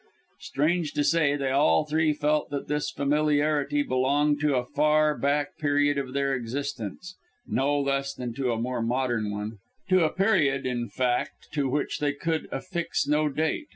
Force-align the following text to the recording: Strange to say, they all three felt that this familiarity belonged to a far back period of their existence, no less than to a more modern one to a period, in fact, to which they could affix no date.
Strange 0.39 0.93
to 0.93 1.03
say, 1.03 1.35
they 1.35 1.51
all 1.51 1.85
three 1.85 2.11
felt 2.11 2.49
that 2.49 2.67
this 2.67 2.89
familiarity 2.89 3.83
belonged 3.83 4.39
to 4.41 4.55
a 4.55 4.65
far 4.65 5.15
back 5.15 5.55
period 5.59 5.99
of 5.99 6.13
their 6.13 6.33
existence, 6.33 7.15
no 7.45 7.79
less 7.79 8.11
than 8.15 8.33
to 8.33 8.51
a 8.51 8.57
more 8.59 8.81
modern 8.81 9.29
one 9.29 9.59
to 9.87 10.03
a 10.03 10.09
period, 10.09 10.65
in 10.65 10.89
fact, 10.89 11.49
to 11.51 11.69
which 11.69 11.99
they 11.99 12.13
could 12.13 12.49
affix 12.51 13.05
no 13.05 13.29
date. 13.29 13.67